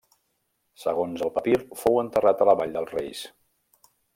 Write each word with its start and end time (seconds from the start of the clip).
Segons 0.83 1.25
el 1.27 1.31
papir 1.35 1.53
fou 1.83 2.01
enterrat 2.05 2.41
a 2.47 2.51
la 2.51 2.59
vall 2.63 2.75
dels 2.79 2.99
reis. 2.99 3.25